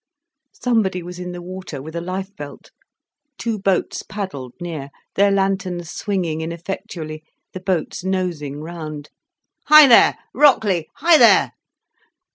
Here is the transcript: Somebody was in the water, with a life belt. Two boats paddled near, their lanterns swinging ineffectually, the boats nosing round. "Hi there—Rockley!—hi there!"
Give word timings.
Somebody 0.55 1.03
was 1.03 1.19
in 1.19 1.31
the 1.31 1.43
water, 1.43 1.79
with 1.79 1.95
a 1.95 2.01
life 2.01 2.35
belt. 2.35 2.71
Two 3.37 3.59
boats 3.59 4.01
paddled 4.01 4.53
near, 4.59 4.89
their 5.13 5.29
lanterns 5.29 5.91
swinging 5.91 6.41
ineffectually, 6.41 7.23
the 7.53 7.59
boats 7.59 8.03
nosing 8.03 8.61
round. 8.61 9.11
"Hi 9.67 9.85
there—Rockley!—hi 9.85 11.19
there!" 11.19 11.51